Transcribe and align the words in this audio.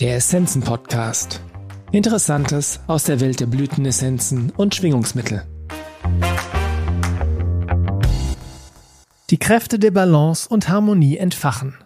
Der 0.00 0.14
Essenzen 0.14 0.62
Podcast. 0.62 1.40
Interessantes 1.90 2.78
aus 2.86 3.02
der 3.02 3.18
Welt 3.18 3.40
der 3.40 3.46
Blütenessenzen 3.46 4.52
und 4.56 4.72
Schwingungsmittel. 4.76 5.42
Die 9.30 9.38
Kräfte 9.38 9.80
der 9.80 9.90
Balance 9.90 10.48
und 10.48 10.68
Harmonie 10.68 11.16
entfachen. 11.16 11.78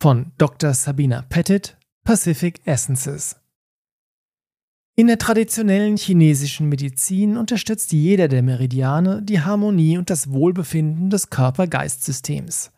Von 0.00 0.32
Dr. 0.38 0.74
Sabina 0.74 1.22
Pettit, 1.28 1.76
Pacific 2.02 2.60
Essences. 2.64 3.36
In 4.96 5.06
der 5.06 5.18
traditionellen 5.18 5.96
chinesischen 5.96 6.68
Medizin 6.68 7.36
unterstützt 7.36 7.92
jeder 7.92 8.26
der 8.26 8.42
Meridiane 8.42 9.22
die 9.22 9.40
Harmonie 9.40 9.98
und 9.98 10.10
das 10.10 10.32
Wohlbefinden 10.32 11.10
des 11.10 11.30
Körper-Geist-Systems. 11.30 12.72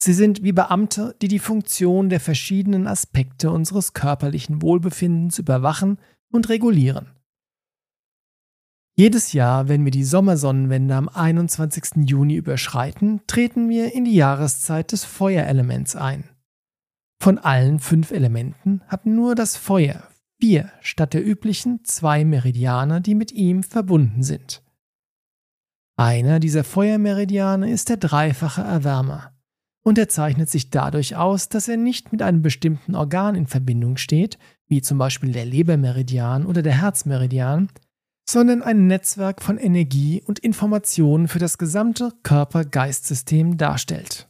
Sie 0.00 0.12
sind 0.12 0.44
wie 0.44 0.52
Beamte, 0.52 1.16
die 1.20 1.28
die 1.28 1.40
Funktion 1.40 2.08
der 2.08 2.20
verschiedenen 2.20 2.86
Aspekte 2.86 3.50
unseres 3.50 3.94
körperlichen 3.94 4.62
Wohlbefindens 4.62 5.38
überwachen 5.38 5.98
und 6.30 6.48
regulieren. 6.48 7.10
Jedes 8.96 9.32
Jahr, 9.32 9.68
wenn 9.68 9.84
wir 9.84 9.90
die 9.90 10.04
Sommersonnenwende 10.04 10.94
am 10.94 11.08
21. 11.08 12.08
Juni 12.08 12.34
überschreiten, 12.34 13.20
treten 13.26 13.68
wir 13.68 13.92
in 13.92 14.04
die 14.04 14.14
Jahreszeit 14.14 14.92
des 14.92 15.04
Feuerelements 15.04 15.94
ein. 15.96 16.24
Von 17.20 17.38
allen 17.38 17.80
fünf 17.80 18.12
Elementen 18.12 18.82
hat 18.86 19.06
nur 19.06 19.34
das 19.34 19.56
Feuer 19.56 20.08
vier 20.40 20.70
statt 20.80 21.14
der 21.14 21.26
üblichen 21.26 21.84
zwei 21.84 22.24
Meridiane, 22.24 23.00
die 23.00 23.16
mit 23.16 23.32
ihm 23.32 23.64
verbunden 23.64 24.22
sind. 24.22 24.62
Einer 25.96 26.38
dieser 26.38 26.62
Feuermeridiane 26.62 27.70
ist 27.70 27.88
der 27.88 27.96
dreifache 27.96 28.62
Erwärmer 28.62 29.32
und 29.88 29.96
er 29.96 30.10
zeichnet 30.10 30.50
sich 30.50 30.68
dadurch 30.68 31.16
aus, 31.16 31.48
dass 31.48 31.66
er 31.66 31.78
nicht 31.78 32.12
mit 32.12 32.20
einem 32.20 32.42
bestimmten 32.42 32.94
Organ 32.94 33.34
in 33.34 33.46
Verbindung 33.46 33.96
steht, 33.96 34.38
wie 34.66 34.82
zum 34.82 34.98
Beispiel 34.98 35.32
der 35.32 35.46
Lebermeridian 35.46 36.44
oder 36.44 36.60
der 36.60 36.78
Herzmeridian, 36.78 37.70
sondern 38.28 38.62
ein 38.62 38.86
Netzwerk 38.86 39.42
von 39.42 39.56
Energie 39.56 40.22
und 40.26 40.40
Informationen 40.40 41.26
für 41.26 41.38
das 41.38 41.56
gesamte 41.56 42.12
Körper-Geist-System 42.22 43.56
darstellt. 43.56 44.28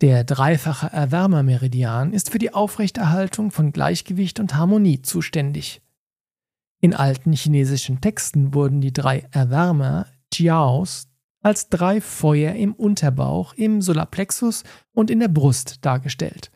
Der 0.00 0.24
dreifache 0.24 0.88
Erwärmermeridian 0.88 2.12
ist 2.12 2.30
für 2.30 2.38
die 2.38 2.52
Aufrechterhaltung 2.52 3.52
von 3.52 3.70
Gleichgewicht 3.70 4.40
und 4.40 4.56
Harmonie 4.56 5.02
zuständig. 5.02 5.82
In 6.80 6.94
alten 6.94 7.32
chinesischen 7.32 8.00
Texten 8.00 8.54
wurden 8.54 8.80
die 8.80 8.92
drei 8.92 9.28
Erwärmer, 9.30 10.08
Jiaos, 10.34 11.06
als 11.46 11.68
drei 11.68 12.00
Feuer 12.00 12.54
im 12.54 12.74
Unterbauch, 12.74 13.54
im 13.54 13.80
Solarplexus 13.80 14.64
und 14.92 15.12
in 15.12 15.20
der 15.20 15.28
Brust 15.28 15.76
dargestellt. 15.86 16.50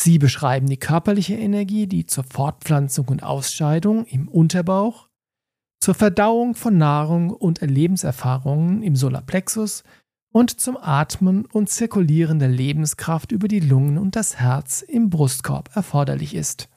Sie 0.00 0.18
beschreiben 0.18 0.66
die 0.66 0.78
körperliche 0.78 1.34
Energie, 1.34 1.86
die 1.86 2.06
zur 2.06 2.24
Fortpflanzung 2.24 3.08
und 3.08 3.22
Ausscheidung 3.22 4.06
im 4.06 4.28
Unterbauch, 4.28 5.10
zur 5.78 5.92
Verdauung 5.92 6.54
von 6.54 6.78
Nahrung 6.78 7.28
und 7.28 7.60
Lebenserfahrungen 7.60 8.82
im 8.82 8.96
Solarplexus 8.96 9.84
und 10.32 10.58
zum 10.58 10.78
Atmen 10.78 11.44
und 11.44 11.68
Zirkulieren 11.68 12.38
der 12.38 12.48
Lebenskraft 12.48 13.30
über 13.30 13.46
die 13.46 13.60
Lungen 13.60 13.98
und 13.98 14.16
das 14.16 14.40
Herz 14.40 14.80
im 14.80 15.10
Brustkorb 15.10 15.68
erforderlich 15.76 16.34
ist. 16.34 16.70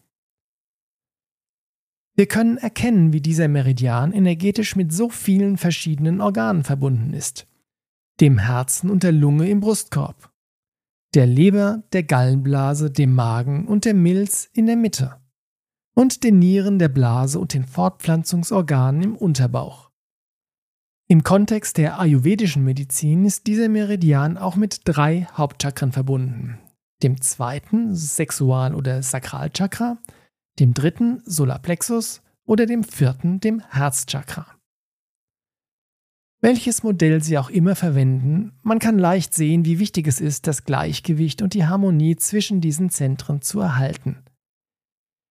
Wir 2.15 2.27
können 2.27 2.57
erkennen, 2.57 3.11
wie 3.11 3.21
dieser 3.21 3.47
Meridian 3.49 4.13
energetisch 4.13 4.75
mit 4.75 4.93
so 4.93 5.09
vielen 5.09 5.57
verschiedenen 5.57 6.21
Organen 6.21 6.63
verbunden 6.63 7.13
ist. 7.13 7.45
Dem 8.21 8.37
Herzen 8.37 8.89
und 8.89 9.03
der 9.03 9.11
Lunge 9.11 9.49
im 9.49 9.59
Brustkorb, 9.59 10.31
der 11.13 11.25
Leber, 11.25 11.83
der 11.91 12.03
Gallenblase, 12.03 12.89
dem 12.89 13.13
Magen 13.13 13.67
und 13.67 13.83
der 13.83 13.93
Milz 13.93 14.49
in 14.53 14.65
der 14.65 14.77
Mitte 14.77 15.17
und 15.93 16.23
den 16.23 16.39
Nieren, 16.39 16.79
der 16.79 16.89
Blase 16.89 17.39
und 17.39 17.53
den 17.53 17.65
Fortpflanzungsorganen 17.65 19.03
im 19.03 19.15
Unterbauch. 19.15 19.91
Im 21.07 21.23
Kontext 21.23 21.77
der 21.77 21.99
ayurvedischen 21.99 22.63
Medizin 22.63 23.25
ist 23.25 23.47
dieser 23.47 23.69
Meridian 23.69 24.37
auch 24.37 24.55
mit 24.55 24.81
drei 24.85 25.27
Hauptchakren 25.33 25.91
verbunden. 25.91 26.59
Dem 27.03 27.21
zweiten 27.21 27.95
Sexual- 27.95 28.73
oder 28.73 29.03
Sakralchakra, 29.03 29.99
dem 30.59 30.73
dritten 30.73 31.21
Solarplexus 31.25 32.21
oder 32.45 32.65
dem 32.65 32.83
vierten 32.83 33.39
dem 33.39 33.61
Herzchakra. 33.61 34.47
Welches 36.41 36.83
Modell 36.83 37.23
Sie 37.23 37.37
auch 37.37 37.49
immer 37.49 37.75
verwenden, 37.75 38.51
man 38.61 38.79
kann 38.79 38.99
leicht 38.99 39.33
sehen, 39.33 39.65
wie 39.65 39.79
wichtig 39.79 40.07
es 40.07 40.21
ist, 40.21 40.47
das 40.47 40.63
Gleichgewicht 40.63 41.41
und 41.41 41.53
die 41.53 41.65
Harmonie 41.65 42.17
zwischen 42.17 42.61
diesen 42.61 42.89
Zentren 42.89 43.41
zu 43.41 43.59
erhalten. 43.59 44.23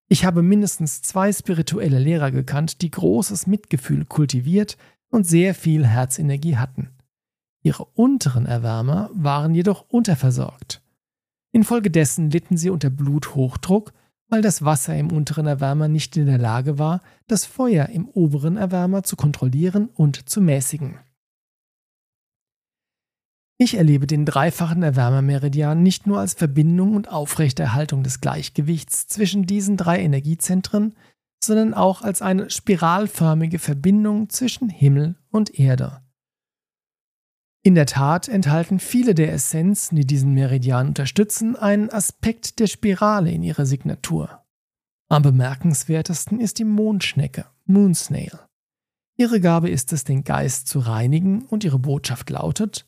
Ich 0.09 0.25
habe 0.25 0.43
mindestens 0.43 1.03
zwei 1.03 1.33
spirituelle 1.33 1.99
Lehrer 1.99 2.31
gekannt, 2.31 2.83
die 2.83 2.91
großes 2.91 3.47
Mitgefühl 3.47 4.05
kultiviert 4.05 4.77
und 5.11 5.27
sehr 5.27 5.55
viel 5.55 5.87
Herzenergie 5.87 6.56
hatten. 6.56 6.91
Ihre 7.62 7.85
unteren 7.85 8.47
Erwärmer 8.47 9.11
waren 9.15 9.55
jedoch 9.55 9.87
unterversorgt. 9.89 10.83
Infolgedessen 11.53 12.31
litten 12.31 12.56
sie 12.56 12.71
unter 12.71 12.91
Bluthochdruck 12.91 13.93
weil 14.34 14.43
das 14.43 14.65
Wasser 14.65 14.97
im 14.97 15.12
unteren 15.12 15.47
Erwärmer 15.47 15.87
nicht 15.87 16.17
in 16.17 16.27
der 16.27 16.39
Lage 16.39 16.77
war, 16.77 17.03
das 17.28 17.45
Feuer 17.45 17.91
im 17.91 18.09
oberen 18.09 18.56
Erwärmer 18.56 19.05
zu 19.05 19.15
kontrollieren 19.15 19.91
und 19.95 20.28
zu 20.28 20.41
mäßigen. 20.41 20.99
Ich 23.59 23.77
erlebe 23.77 24.09
den 24.09 24.27
dreifachen 24.27 24.83
Erwärmermeridian 24.83 25.81
nicht 25.81 26.09
nur 26.09 26.19
als 26.19 26.34
Verbindung 26.34 26.97
und 26.97 27.12
Aufrechterhaltung 27.12 28.03
des 28.03 28.21
Gleichgewichts 28.21 29.06
zwischen 29.06 29.47
diesen 29.47 29.77
drei 29.77 30.00
Energiezentren, 30.00 30.97
sondern 31.41 31.73
auch 31.73 32.03
als 32.03 32.21
eine 32.21 32.50
spiralförmige 32.50 33.61
Verbindung 33.61 34.31
zwischen 34.31 34.69
Himmel 34.69 35.15
und 35.31 35.61
Erde. 35.61 36.03
In 37.66 37.75
der 37.75 37.86
Tat 37.86 38.28
enthalten 38.28 38.78
viele 38.78 39.14
der 39.14 39.32
Essenzen, 39.32 39.97
die 39.97 40.06
diesen 40.06 40.34
Meridian 40.34 40.88
unterstützen, 40.88 41.56
einen 41.56 41.88
Aspekt 41.88 42.60
der 42.60 42.66
Spirale 42.66 43.30
in 43.30 43.42
ihrer 43.42 43.64
Signatur. 43.64 44.44
Am 45.08 45.22
bemerkenswertesten 45.22 46.41
ist 46.41 46.58
die 46.58 46.64
Mondschnecke, 46.64 47.47
Moonsnail. 47.64 48.38
Ihre 49.16 49.41
Gabe 49.41 49.70
ist 49.70 49.94
es, 49.94 50.04
den 50.04 50.25
Geist 50.25 50.69
zu 50.69 50.78
reinigen 50.78 51.47
und 51.47 51.64
ihre 51.64 51.78
Botschaft 51.78 52.28
lautet, 52.28 52.86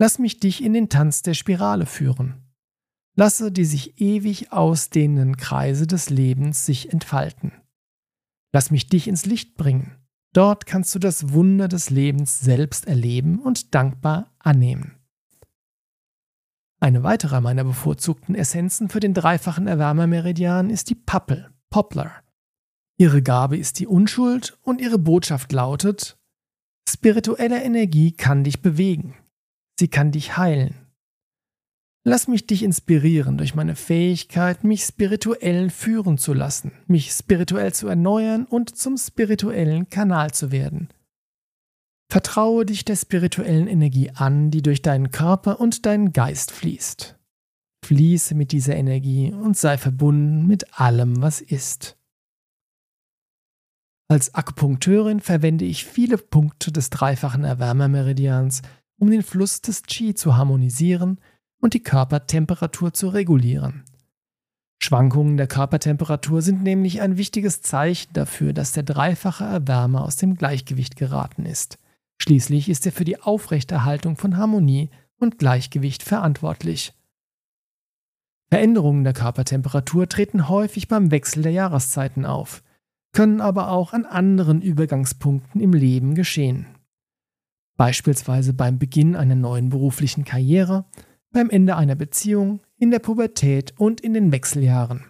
Lass 0.00 0.18
mich 0.18 0.40
dich 0.40 0.62
in 0.62 0.72
den 0.72 0.88
Tanz 0.88 1.22
der 1.22 1.34
Spirale 1.34 1.86
führen. 1.86 2.48
Lasse 3.14 3.52
die 3.52 3.64
sich 3.64 4.00
ewig 4.00 4.52
ausdehnenden 4.52 5.36
Kreise 5.36 5.86
des 5.86 6.10
Lebens 6.10 6.66
sich 6.66 6.92
entfalten. 6.92 7.52
Lass 8.52 8.72
mich 8.72 8.88
dich 8.88 9.06
ins 9.06 9.26
Licht 9.26 9.56
bringen. 9.56 9.96
Dort 10.32 10.66
kannst 10.66 10.94
du 10.94 10.98
das 10.98 11.32
Wunder 11.32 11.68
des 11.68 11.90
Lebens 11.90 12.40
selbst 12.40 12.86
erleben 12.86 13.38
und 13.38 13.74
dankbar 13.74 14.30
annehmen. 14.38 14.98
Eine 16.80 17.02
weitere 17.02 17.40
meiner 17.40 17.64
bevorzugten 17.64 18.34
Essenzen 18.34 18.88
für 18.88 19.00
den 19.00 19.14
dreifachen 19.14 19.66
Erwärmermeridian 19.66 20.70
ist 20.70 20.90
die 20.90 20.94
Pappel, 20.94 21.50
Poplar. 21.70 22.22
Ihre 22.98 23.22
Gabe 23.22 23.56
ist 23.56 23.78
die 23.78 23.86
Unschuld 23.86 24.58
und 24.62 24.80
ihre 24.80 24.98
Botschaft 24.98 25.52
lautet, 25.52 26.18
spirituelle 26.88 27.62
Energie 27.62 28.12
kann 28.12 28.44
dich 28.44 28.62
bewegen. 28.62 29.14
Sie 29.78 29.88
kann 29.88 30.12
dich 30.12 30.36
heilen. 30.36 30.87
Lass 32.08 32.26
mich 32.26 32.46
dich 32.46 32.62
inspirieren 32.62 33.36
durch 33.36 33.54
meine 33.54 33.76
Fähigkeit, 33.76 34.64
mich 34.64 34.82
spirituell 34.82 35.68
führen 35.68 36.16
zu 36.16 36.32
lassen, 36.32 36.72
mich 36.86 37.12
spirituell 37.12 37.74
zu 37.74 37.86
erneuern 37.86 38.46
und 38.46 38.76
zum 38.76 38.96
spirituellen 38.96 39.90
Kanal 39.90 40.32
zu 40.32 40.50
werden. 40.50 40.88
Vertraue 42.10 42.64
dich 42.64 42.86
der 42.86 42.96
spirituellen 42.96 43.68
Energie 43.68 44.10
an, 44.14 44.50
die 44.50 44.62
durch 44.62 44.80
deinen 44.80 45.10
Körper 45.10 45.60
und 45.60 45.84
deinen 45.84 46.14
Geist 46.14 46.50
fließt. 46.50 47.18
Fließe 47.84 48.34
mit 48.34 48.52
dieser 48.52 48.76
Energie 48.76 49.30
und 49.34 49.58
sei 49.58 49.76
verbunden 49.76 50.46
mit 50.46 50.80
allem, 50.80 51.20
was 51.20 51.42
ist. 51.42 51.98
Als 54.10 54.34
Akupunkteurin 54.34 55.20
verwende 55.20 55.66
ich 55.66 55.84
viele 55.84 56.16
Punkte 56.16 56.72
des 56.72 56.88
dreifachen 56.88 57.44
Erwärmermeridians, 57.44 58.62
um 58.98 59.10
den 59.10 59.22
Fluss 59.22 59.60
des 59.60 59.82
Qi 59.82 60.14
zu 60.14 60.38
harmonisieren 60.38 61.20
und 61.60 61.74
die 61.74 61.82
Körpertemperatur 61.82 62.92
zu 62.92 63.08
regulieren. 63.08 63.84
Schwankungen 64.80 65.36
der 65.36 65.48
Körpertemperatur 65.48 66.40
sind 66.40 66.62
nämlich 66.62 67.00
ein 67.00 67.16
wichtiges 67.16 67.62
Zeichen 67.62 68.12
dafür, 68.12 68.52
dass 68.52 68.72
der 68.72 68.84
dreifache 68.84 69.44
Erwärmer 69.44 70.04
aus 70.04 70.16
dem 70.16 70.36
Gleichgewicht 70.36 70.96
geraten 70.96 71.46
ist. 71.46 71.78
Schließlich 72.18 72.68
ist 72.68 72.86
er 72.86 72.92
für 72.92 73.04
die 73.04 73.20
Aufrechterhaltung 73.20 74.16
von 74.16 74.36
Harmonie 74.36 74.90
und 75.18 75.38
Gleichgewicht 75.38 76.02
verantwortlich. 76.02 76.94
Veränderungen 78.50 79.04
der 79.04 79.12
Körpertemperatur 79.12 80.08
treten 80.08 80.48
häufig 80.48 80.88
beim 80.88 81.10
Wechsel 81.10 81.42
der 81.42 81.52
Jahreszeiten 81.52 82.24
auf, 82.24 82.62
können 83.12 83.40
aber 83.40 83.70
auch 83.70 83.92
an 83.92 84.06
anderen 84.06 84.62
Übergangspunkten 84.62 85.60
im 85.60 85.72
Leben 85.72 86.14
geschehen. 86.14 86.66
Beispielsweise 87.76 88.54
beim 88.54 88.78
Beginn 88.78 89.16
einer 89.16 89.34
neuen 89.34 89.68
beruflichen 89.68 90.24
Karriere, 90.24 90.84
beim 91.32 91.50
Ende 91.50 91.76
einer 91.76 91.94
Beziehung, 91.94 92.60
in 92.78 92.90
der 92.90 93.00
Pubertät 93.00 93.74
und 93.76 94.00
in 94.00 94.14
den 94.14 94.32
Wechseljahren. 94.32 95.04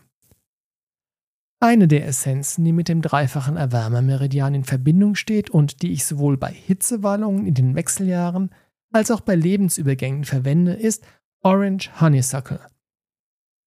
Eine 1.61 1.89
der 1.89 2.07
Essenzen, 2.07 2.65
die 2.65 2.73
mit 2.73 2.89
dem 2.89 3.03
dreifachen 3.03 3.57
Erwärmermeridian 3.57 4.55
in 4.55 4.65
Verbindung 4.65 5.17
steht 5.17 5.51
und 5.51 5.83
die 5.83 5.93
ich 5.93 6.05
sowohl 6.05 6.37
bei 6.37 6.53
Hitzewallungen 6.53 7.47
in 7.47 7.55
den 7.55 7.75
Wechseljahren 7.75 8.51
als 8.93 9.11
auch 9.11 9.21
bei 9.21 9.35
Lebensübergängen 9.35 10.25
verwende, 10.25 10.73
ist 10.73 11.05
Orange 11.43 11.91
Honeysuckle. 12.01 12.61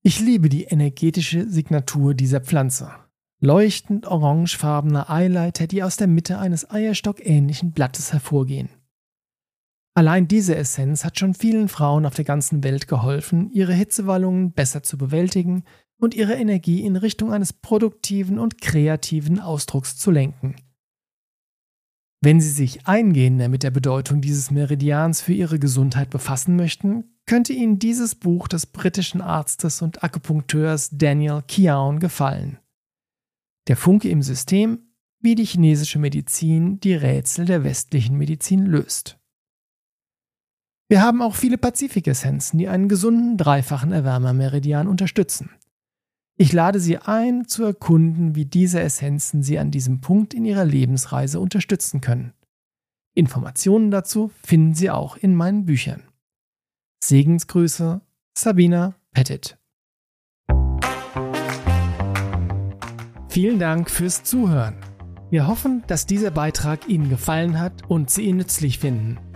Ich 0.02 0.20
liebe 0.20 0.48
die 0.48 0.64
energetische 0.64 1.48
Signatur 1.48 2.14
dieser 2.14 2.40
Pflanze. 2.40 2.90
Leuchtend 3.40 4.06
orangefarbene 4.06 5.08
Eileiter, 5.08 5.66
die 5.66 5.82
aus 5.82 5.96
der 5.96 6.06
Mitte 6.06 6.38
eines 6.38 6.68
Eierstock-ähnlichen 6.70 7.72
Blattes 7.72 8.12
hervorgehen. 8.12 8.68
Allein 9.94 10.26
diese 10.26 10.56
Essenz 10.56 11.04
hat 11.04 11.18
schon 11.18 11.34
vielen 11.34 11.68
Frauen 11.68 12.06
auf 12.06 12.14
der 12.14 12.24
ganzen 12.24 12.64
Welt 12.64 12.88
geholfen, 12.88 13.50
ihre 13.52 13.74
Hitzewallungen 13.74 14.52
besser 14.52 14.82
zu 14.82 14.96
bewältigen 14.96 15.64
und 15.98 16.14
ihre 16.14 16.34
Energie 16.34 16.84
in 16.84 16.96
Richtung 16.96 17.32
eines 17.32 17.52
produktiven 17.52 18.38
und 18.38 18.60
kreativen 18.60 19.38
Ausdrucks 19.38 19.96
zu 19.96 20.10
lenken. 20.10 20.56
Wenn 22.24 22.40
Sie 22.40 22.50
sich 22.50 22.86
eingehender 22.86 23.48
mit 23.48 23.64
der 23.64 23.70
Bedeutung 23.70 24.20
dieses 24.20 24.50
Meridians 24.50 25.20
für 25.20 25.32
Ihre 25.32 25.58
Gesundheit 25.58 26.08
befassen 26.08 26.56
möchten, 26.56 27.04
könnte 27.26 27.52
Ihnen 27.52 27.78
dieses 27.78 28.14
Buch 28.14 28.48
des 28.48 28.66
britischen 28.66 29.20
Arztes 29.20 29.82
und 29.82 30.02
Akupunkteurs 30.02 30.90
Daniel 30.92 31.42
Kiaun 31.46 31.98
gefallen. 31.98 32.58
Der 33.68 33.76
Funke 33.76 34.08
im 34.08 34.22
System, 34.22 34.92
wie 35.20 35.34
die 35.34 35.44
chinesische 35.44 35.98
Medizin 35.98 36.80
die 36.80 36.94
Rätsel 36.94 37.44
der 37.44 37.62
westlichen 37.64 38.16
Medizin 38.16 38.66
löst. 38.66 39.21
Wir 40.92 41.00
haben 41.00 41.22
auch 41.22 41.36
viele 41.36 41.56
Pazifik-Essenzen, 41.56 42.58
die 42.58 42.68
einen 42.68 42.86
gesunden 42.86 43.38
dreifachen 43.38 43.92
Erwärmermeridian 43.92 44.86
unterstützen. 44.86 45.48
Ich 46.36 46.52
lade 46.52 46.80
Sie 46.80 46.98
ein, 46.98 47.48
zu 47.48 47.64
erkunden, 47.64 48.34
wie 48.34 48.44
diese 48.44 48.78
Essenzen 48.78 49.42
Sie 49.42 49.58
an 49.58 49.70
diesem 49.70 50.02
Punkt 50.02 50.34
in 50.34 50.44
Ihrer 50.44 50.66
Lebensreise 50.66 51.40
unterstützen 51.40 52.02
können. 52.02 52.34
Informationen 53.14 53.90
dazu 53.90 54.32
finden 54.42 54.74
Sie 54.74 54.90
auch 54.90 55.16
in 55.16 55.34
meinen 55.34 55.64
Büchern. 55.64 56.02
Segensgrüße, 57.02 58.02
Sabina 58.36 58.94
Pettit. 59.12 59.56
Vielen 63.30 63.58
Dank 63.58 63.88
fürs 63.88 64.24
Zuhören. 64.24 64.76
Wir 65.30 65.46
hoffen, 65.46 65.84
dass 65.86 66.04
dieser 66.04 66.32
Beitrag 66.32 66.86
Ihnen 66.86 67.08
gefallen 67.08 67.58
hat 67.58 67.88
und 67.88 68.10
Sie 68.10 68.24
ihn 68.24 68.36
nützlich 68.36 68.78
finden. 68.78 69.31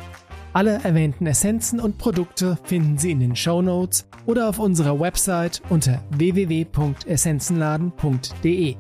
Alle 0.57 0.81
erwähnten 0.85 1.27
Essenzen 1.27 1.81
und 1.81 1.99
Produkte 1.99 2.57
finden 2.65 2.97
Sie 2.97 3.11
in 3.11 3.21
den 3.21 3.37
Show 3.37 3.61
Notes 3.61 4.07
oder 4.25 4.49
auf 4.49 4.59
unserer 4.59 4.99
Website 4.99 5.61
unter 5.69 6.01
www.essenzenladen.de. 6.13 8.77